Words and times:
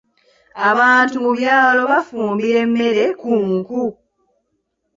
Abantu 0.69 1.15
mu 1.23 1.31
byalo 1.39 1.81
bafumbira 1.91 2.57
emmere 2.65 3.03
ku 3.21 3.31
nku. 3.49 3.83